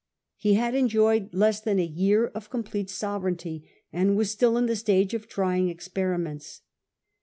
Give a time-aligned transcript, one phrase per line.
[0.35, 4.75] He had enjoyed less than a year of complete sovereignty, and was still in the
[4.75, 6.61] stage of trying experiments.